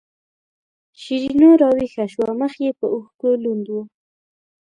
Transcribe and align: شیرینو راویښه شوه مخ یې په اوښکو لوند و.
شیرینو 1.01 1.49
راویښه 1.61 2.05
شوه 2.13 2.29
مخ 2.39 2.53
یې 2.63 2.71
په 2.79 2.85
اوښکو 2.93 3.29
لوند 3.43 3.65
و. 3.69 3.73